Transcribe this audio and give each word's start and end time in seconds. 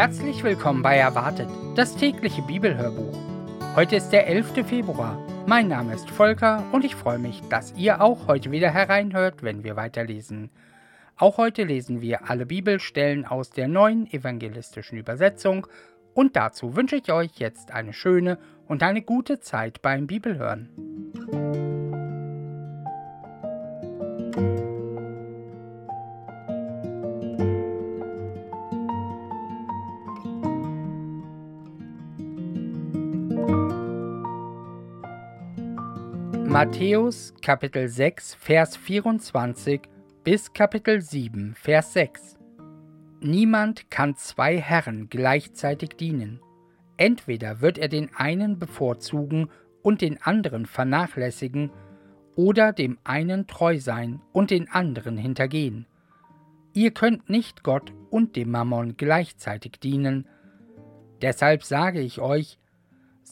Herzlich 0.00 0.42
willkommen 0.42 0.80
bei 0.80 0.96
Erwartet, 0.96 1.46
das 1.76 1.94
tägliche 1.94 2.40
Bibelhörbuch. 2.40 3.18
Heute 3.76 3.96
ist 3.96 4.08
der 4.08 4.28
11. 4.28 4.66
Februar. 4.66 5.18
Mein 5.46 5.68
Name 5.68 5.92
ist 5.92 6.08
Volker 6.08 6.64
und 6.72 6.86
ich 6.86 6.94
freue 6.94 7.18
mich, 7.18 7.42
dass 7.50 7.74
ihr 7.76 8.00
auch 8.00 8.26
heute 8.26 8.50
wieder 8.50 8.70
hereinhört, 8.70 9.42
wenn 9.42 9.62
wir 9.62 9.76
weiterlesen. 9.76 10.48
Auch 11.18 11.36
heute 11.36 11.64
lesen 11.64 12.00
wir 12.00 12.30
alle 12.30 12.46
Bibelstellen 12.46 13.26
aus 13.26 13.50
der 13.50 13.68
neuen 13.68 14.10
evangelistischen 14.10 14.96
Übersetzung 14.96 15.66
und 16.14 16.34
dazu 16.34 16.76
wünsche 16.76 16.96
ich 16.96 17.12
euch 17.12 17.32
jetzt 17.34 17.70
eine 17.70 17.92
schöne 17.92 18.38
und 18.68 18.82
eine 18.82 19.02
gute 19.02 19.40
Zeit 19.40 19.82
beim 19.82 20.06
Bibelhören. 20.06 21.69
Matthäus 36.50 37.32
Kapitel 37.42 37.86
6 37.86 38.34
Vers 38.34 38.76
24 38.76 39.82
bis 40.24 40.52
Kapitel 40.52 41.00
7 41.00 41.54
Vers 41.54 41.92
6 41.92 42.38
Niemand 43.20 43.88
kann 43.88 44.16
zwei 44.16 44.58
Herren 44.58 45.08
gleichzeitig 45.08 45.90
dienen. 45.90 46.40
Entweder 46.96 47.60
wird 47.60 47.78
er 47.78 47.86
den 47.86 48.12
einen 48.16 48.58
bevorzugen 48.58 49.48
und 49.82 50.00
den 50.00 50.20
anderen 50.20 50.66
vernachlässigen, 50.66 51.70
oder 52.34 52.72
dem 52.72 52.98
einen 53.04 53.46
treu 53.46 53.78
sein 53.78 54.20
und 54.32 54.50
den 54.50 54.68
anderen 54.68 55.16
hintergehen. 55.16 55.86
Ihr 56.72 56.90
könnt 56.90 57.30
nicht 57.30 57.62
Gott 57.62 57.92
und 58.10 58.34
dem 58.34 58.50
Mammon 58.50 58.96
gleichzeitig 58.96 59.78
dienen. 59.78 60.26
Deshalb 61.22 61.62
sage 61.62 62.00
ich 62.00 62.20
euch, 62.20 62.58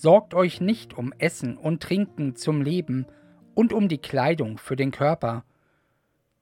Sorgt 0.00 0.32
euch 0.32 0.60
nicht 0.60 0.96
um 0.96 1.12
Essen 1.18 1.56
und 1.56 1.82
Trinken 1.82 2.36
zum 2.36 2.62
Leben 2.62 3.06
und 3.56 3.72
um 3.72 3.88
die 3.88 3.98
Kleidung 3.98 4.56
für 4.56 4.76
den 4.76 4.92
Körper. 4.92 5.44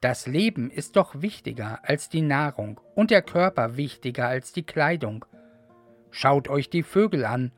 Das 0.02 0.26
Leben 0.26 0.70
ist 0.70 0.96
doch 0.96 1.22
wichtiger 1.22 1.80
als 1.82 2.10
die 2.10 2.20
Nahrung 2.20 2.78
und 2.94 3.10
der 3.10 3.22
Körper 3.22 3.78
wichtiger 3.78 4.28
als 4.28 4.52
die 4.52 4.64
Kleidung. 4.64 5.24
Schaut 6.10 6.48
euch 6.48 6.68
die 6.68 6.82
Vögel 6.82 7.24
an, 7.24 7.50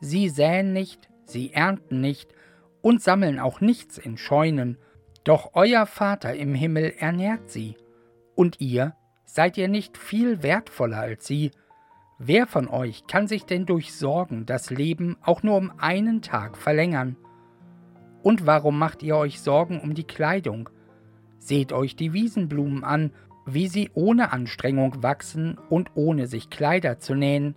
sie 0.00 0.30
säen 0.30 0.72
nicht, 0.72 1.10
sie 1.26 1.52
ernten 1.52 2.00
nicht 2.00 2.34
und 2.80 3.02
sammeln 3.02 3.38
auch 3.38 3.60
nichts 3.60 3.98
in 3.98 4.16
Scheunen, 4.16 4.78
doch 5.22 5.50
euer 5.52 5.84
Vater 5.84 6.34
im 6.34 6.54
Himmel 6.54 6.94
ernährt 6.98 7.50
sie. 7.50 7.76
Und 8.34 8.58
ihr, 8.62 8.96
seid 9.26 9.58
ihr 9.58 9.68
nicht 9.68 9.98
viel 9.98 10.42
wertvoller 10.42 11.00
als 11.00 11.26
sie? 11.26 11.50
Wer 12.24 12.46
von 12.46 12.68
euch 12.68 13.08
kann 13.08 13.26
sich 13.26 13.46
denn 13.46 13.66
durch 13.66 13.92
Sorgen 13.92 14.46
das 14.46 14.70
Leben 14.70 15.16
auch 15.22 15.42
nur 15.42 15.56
um 15.56 15.72
einen 15.78 16.22
Tag 16.22 16.56
verlängern? 16.56 17.16
Und 18.22 18.46
warum 18.46 18.78
macht 18.78 19.02
ihr 19.02 19.16
euch 19.16 19.40
Sorgen 19.40 19.80
um 19.80 19.92
die 19.94 20.06
Kleidung? 20.06 20.68
Seht 21.38 21.72
euch 21.72 21.96
die 21.96 22.12
Wiesenblumen 22.12 22.84
an, 22.84 23.10
wie 23.44 23.66
sie 23.66 23.90
ohne 23.94 24.30
Anstrengung 24.30 25.02
wachsen 25.02 25.58
und 25.68 25.90
ohne 25.96 26.28
sich 26.28 26.48
Kleider 26.48 27.00
zu 27.00 27.16
nähen. 27.16 27.56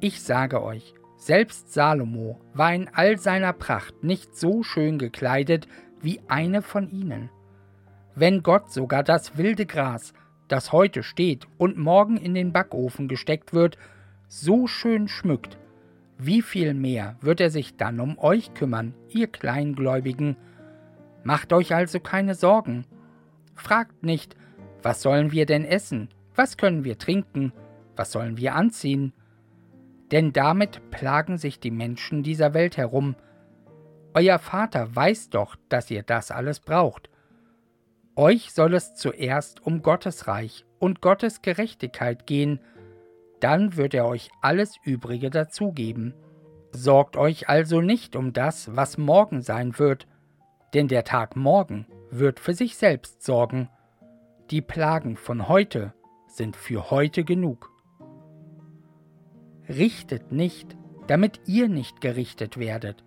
Ich 0.00 0.20
sage 0.20 0.62
euch, 0.62 0.92
selbst 1.16 1.72
Salomo 1.72 2.42
war 2.52 2.74
in 2.74 2.90
all 2.92 3.16
seiner 3.16 3.54
Pracht 3.54 4.04
nicht 4.04 4.36
so 4.36 4.62
schön 4.62 4.98
gekleidet 4.98 5.66
wie 6.02 6.20
eine 6.28 6.60
von 6.60 6.90
ihnen. 6.90 7.30
Wenn 8.14 8.42
Gott 8.42 8.70
sogar 8.70 9.02
das 9.02 9.38
wilde 9.38 9.64
Gras 9.64 10.12
das 10.48 10.72
heute 10.72 11.02
steht 11.02 11.46
und 11.58 11.78
morgen 11.78 12.16
in 12.16 12.34
den 12.34 12.52
Backofen 12.52 13.08
gesteckt 13.08 13.52
wird, 13.52 13.78
so 14.28 14.66
schön 14.66 15.08
schmückt, 15.08 15.58
wie 16.18 16.42
viel 16.42 16.74
mehr 16.74 17.16
wird 17.20 17.40
er 17.40 17.50
sich 17.50 17.76
dann 17.76 18.00
um 18.00 18.18
euch 18.18 18.52
kümmern, 18.52 18.92
ihr 19.08 19.28
Kleingläubigen? 19.28 20.36
Macht 21.22 21.52
euch 21.52 21.74
also 21.74 22.00
keine 22.00 22.34
Sorgen. 22.34 22.84
Fragt 23.54 24.02
nicht, 24.02 24.34
was 24.82 25.00
sollen 25.00 25.30
wir 25.30 25.46
denn 25.46 25.64
essen? 25.64 26.08
Was 26.34 26.56
können 26.56 26.82
wir 26.82 26.98
trinken? 26.98 27.52
Was 27.94 28.10
sollen 28.10 28.36
wir 28.36 28.56
anziehen? 28.56 29.12
Denn 30.10 30.32
damit 30.32 30.90
plagen 30.90 31.38
sich 31.38 31.60
die 31.60 31.70
Menschen 31.70 32.24
dieser 32.24 32.52
Welt 32.52 32.76
herum. 32.76 33.14
Euer 34.14 34.40
Vater 34.40 34.94
weiß 34.96 35.30
doch, 35.30 35.54
dass 35.68 35.88
ihr 35.88 36.02
das 36.02 36.32
alles 36.32 36.58
braucht. 36.58 37.10
Euch 38.18 38.52
soll 38.52 38.74
es 38.74 38.96
zuerst 38.96 39.64
um 39.64 39.80
Gottes 39.80 40.26
Reich 40.26 40.64
und 40.80 41.00
Gottes 41.00 41.40
Gerechtigkeit 41.40 42.26
gehen, 42.26 42.58
dann 43.38 43.76
wird 43.76 43.94
er 43.94 44.06
euch 44.06 44.28
alles 44.40 44.74
Übrige 44.82 45.30
dazugeben. 45.30 46.14
Sorgt 46.72 47.16
euch 47.16 47.48
also 47.48 47.80
nicht 47.80 48.16
um 48.16 48.32
das, 48.32 48.74
was 48.74 48.98
morgen 48.98 49.40
sein 49.40 49.78
wird, 49.78 50.08
denn 50.74 50.88
der 50.88 51.04
Tag 51.04 51.36
morgen 51.36 51.86
wird 52.10 52.40
für 52.40 52.54
sich 52.54 52.76
selbst 52.76 53.22
sorgen. 53.22 53.68
Die 54.50 54.62
Plagen 54.62 55.16
von 55.16 55.48
heute 55.48 55.94
sind 56.26 56.56
für 56.56 56.90
heute 56.90 57.22
genug. 57.22 57.70
Richtet 59.68 60.32
nicht, 60.32 60.76
damit 61.06 61.42
ihr 61.46 61.68
nicht 61.68 62.00
gerichtet 62.00 62.58
werdet. 62.58 63.04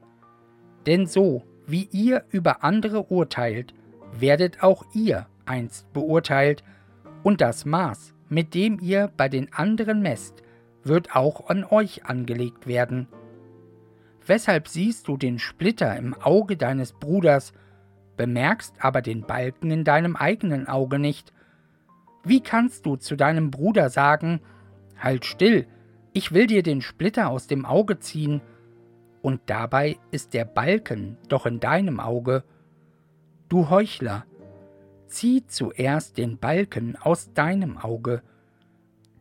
Denn 0.85 1.05
so, 1.05 1.43
wie 1.67 1.89
ihr 1.91 2.23
über 2.29 2.63
andere 2.63 3.11
urteilt, 3.11 3.73
werdet 4.19 4.63
auch 4.63 4.85
ihr 4.93 5.27
einst 5.45 5.91
beurteilt, 5.93 6.63
und 7.23 7.41
das 7.41 7.65
Maß, 7.65 8.13
mit 8.29 8.55
dem 8.55 8.79
ihr 8.79 9.11
bei 9.15 9.29
den 9.29 9.53
anderen 9.53 10.01
messt, 10.01 10.41
wird 10.83 11.15
auch 11.15 11.49
an 11.49 11.63
euch 11.63 12.05
angelegt 12.05 12.65
werden. 12.65 13.07
Weshalb 14.25 14.67
siehst 14.67 15.07
du 15.07 15.17
den 15.17 15.37
Splitter 15.37 15.95
im 15.97 16.15
Auge 16.15 16.57
deines 16.57 16.93
Bruders, 16.93 17.53
bemerkst 18.17 18.75
aber 18.79 19.01
den 19.01 19.21
Balken 19.21 19.71
in 19.71 19.83
deinem 19.83 20.15
eigenen 20.15 20.67
Auge 20.67 20.97
nicht? 20.99 21.33
Wie 22.23 22.41
kannst 22.41 22.85
du 22.85 22.95
zu 22.95 23.15
deinem 23.15 23.51
Bruder 23.51 23.89
sagen, 23.89 24.41
Halt 25.01 25.25
still, 25.25 25.65
ich 26.13 26.31
will 26.31 26.45
dir 26.45 26.61
den 26.61 26.81
Splitter 26.81 27.29
aus 27.29 27.47
dem 27.47 27.65
Auge 27.65 27.99
ziehen, 27.99 28.41
und 29.23 29.41
dabei 29.47 29.97
ist 30.11 30.33
der 30.33 30.45
Balken 30.45 31.17
doch 31.27 31.45
in 31.45 31.59
deinem 31.59 31.99
Auge? 31.99 32.43
Du 33.51 33.69
Heuchler, 33.69 34.25
zieh 35.07 35.45
zuerst 35.45 36.17
den 36.17 36.37
Balken 36.37 36.95
aus 36.95 37.33
deinem 37.33 37.77
Auge, 37.77 38.21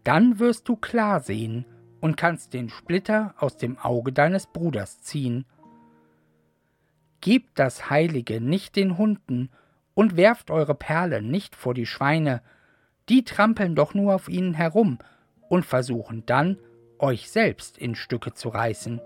dann 0.04 0.38
wirst 0.38 0.68
du 0.68 0.76
klar 0.76 1.18
sehen 1.18 1.64
und 2.00 2.16
kannst 2.16 2.54
den 2.54 2.68
Splitter 2.68 3.34
aus 3.38 3.56
dem 3.56 3.76
Auge 3.76 4.12
deines 4.12 4.46
Bruders 4.46 5.00
ziehen. 5.00 5.46
Gebt 7.20 7.58
das 7.58 7.90
Heilige 7.90 8.40
nicht 8.40 8.76
den 8.76 8.98
Hunden 8.98 9.50
und 9.94 10.16
werft 10.16 10.52
eure 10.52 10.76
Perlen 10.76 11.28
nicht 11.28 11.56
vor 11.56 11.74
die 11.74 11.86
Schweine, 11.86 12.40
die 13.08 13.24
trampeln 13.24 13.74
doch 13.74 13.94
nur 13.94 14.14
auf 14.14 14.28
ihnen 14.28 14.54
herum 14.54 15.00
und 15.48 15.64
versuchen 15.66 16.24
dann, 16.26 16.56
euch 17.00 17.32
selbst 17.32 17.78
in 17.78 17.96
Stücke 17.96 18.32
zu 18.32 18.50
reißen. 18.50 19.00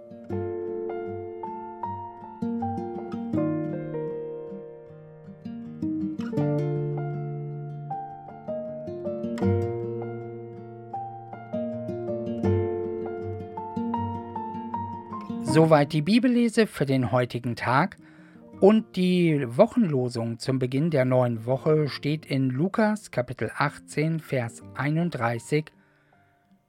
Soweit 15.55 15.93
die 15.93 16.03
Bibellese 16.03 16.67
für 16.67 16.85
den 16.85 17.13
heutigen 17.13 17.55
Tag. 17.55 17.97
Und 18.59 18.97
die 18.97 19.47
Wochenlosung 19.47 20.41
zum 20.41 20.59
Beginn 20.59 20.91
der 20.91 21.05
neuen 21.05 21.47
Woche 21.47 21.87
steht 21.87 22.27
in 22.27 22.51
Lukas 22.51 23.13
Kapitel 23.13 23.53
18, 23.57 24.19
Vers 24.19 24.65
31. 24.75 25.67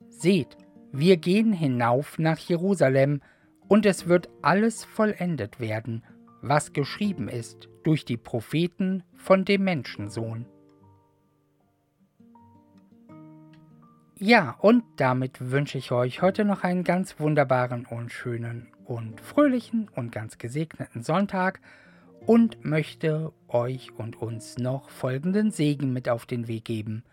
Seht, 0.09 0.55
wir 0.91 1.17
gehen 1.17 1.51
hinauf 1.51 2.19
nach 2.19 2.37
Jerusalem, 2.37 3.21
und 3.67 3.87
es 3.87 4.07
wird 4.07 4.29
alles 4.43 4.83
vollendet 4.83 5.59
werden, 5.59 6.03
was 6.43 6.71
geschrieben 6.71 7.27
ist 7.27 7.67
durch 7.83 8.05
die 8.05 8.17
Propheten 8.17 9.01
von 9.15 9.45
dem 9.45 9.63
Menschensohn. 9.63 10.45
Ja, 14.17 14.55
und 14.59 14.85
damit 14.95 15.51
wünsche 15.51 15.77
ich 15.77 15.91
euch 15.91 16.21
heute 16.21 16.45
noch 16.45 16.63
einen 16.63 16.85
ganz 16.85 17.19
wunderbaren 17.19 17.85
und 17.85 18.13
schönen 18.13 18.71
und 18.85 19.19
fröhlichen 19.19 19.89
und 19.93 20.13
ganz 20.13 20.37
gesegneten 20.37 21.03
Sonntag 21.03 21.59
und 22.25 22.63
möchte 22.63 23.33
euch 23.49 23.91
und 23.93 24.15
uns 24.15 24.57
noch 24.57 24.89
folgenden 24.89 25.51
Segen 25.51 25.91
mit 25.91 26.07
auf 26.07 26.25
den 26.25 26.47
Weg 26.47 26.63
geben. 26.63 27.03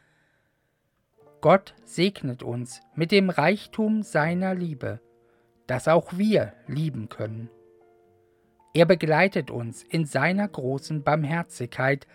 Gott 1.41 1.75
segnet 1.85 2.45
uns 2.45 2.83
mit 2.95 3.11
dem 3.11 3.31
Reichtum 3.31 4.05
seiner 4.05 4.55
Liebe, 4.55 5.01
dass 5.67 5.89
auch 5.89 6.17
wir 6.17 6.53
lieben 6.69 7.09
können. 7.09 7.51
Er 8.75 8.87
begleitet 8.87 9.51
uns 9.51 9.83
in 9.83 10.05
seiner 10.05 10.47
großen 10.47 11.03
Barmherzigkeit, 11.03 12.07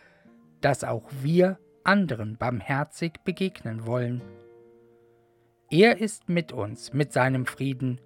dass 0.61 0.85
auch 0.85 1.09
wir 1.21 1.59
anderen 1.83 2.37
barmherzig 2.37 3.19
begegnen 3.25 3.85
wollen. 3.85 4.21
Er 5.69 5.99
ist 5.99 6.29
mit 6.29 6.53
uns 6.53 6.93
mit 6.93 7.11
seinem 7.11 7.45
Frieden, 7.45 7.99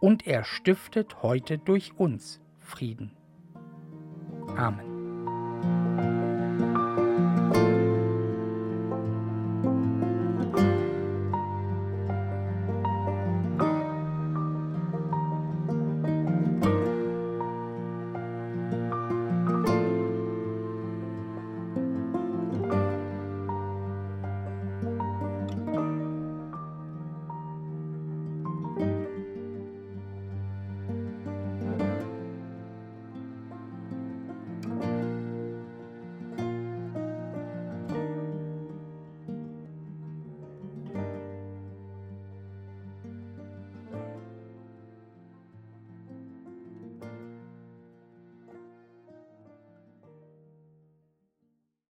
und 0.00 0.26
er 0.26 0.44
stiftet 0.44 1.22
heute 1.22 1.56
durch 1.56 1.94
uns 1.96 2.42
Frieden. 2.58 3.16
Amen. 4.54 4.93